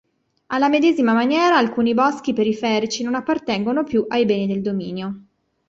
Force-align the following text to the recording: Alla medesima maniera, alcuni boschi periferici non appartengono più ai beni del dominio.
Alla 0.47 0.67
medesima 0.67 1.13
maniera, 1.13 1.57
alcuni 1.57 1.93
boschi 1.93 2.33
periferici 2.33 3.03
non 3.03 3.13
appartengono 3.13 3.83
più 3.83 4.05
ai 4.09 4.25
beni 4.25 4.47
del 4.47 4.63
dominio. 4.63 5.21